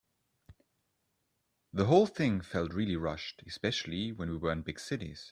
The 1.73 1.85
whole 1.85 2.07
thing 2.07 2.41
felt 2.41 2.73
really 2.73 2.95
rushed, 2.95 3.43
especially 3.45 4.11
when 4.11 4.31
we 4.31 4.37
were 4.37 4.51
in 4.51 4.63
big 4.63 4.79
cities. 4.79 5.29